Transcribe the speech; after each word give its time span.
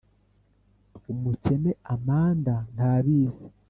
umukene 1.11 1.71
amanda 1.93 2.55
ntabizi 2.73 3.45